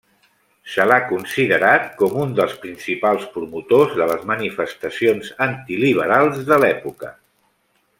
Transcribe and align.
Se 0.75 0.85
l'ha 0.91 0.95
considerat 1.09 1.85
com 1.99 2.15
un 2.23 2.33
dels 2.41 2.57
principals 2.65 3.29
promotors 3.37 3.95
de 4.01 4.09
les 4.15 4.27
manifestacions 4.33 5.33
antiliberals 5.51 6.45
de 6.53 6.63
l'època. 6.65 7.17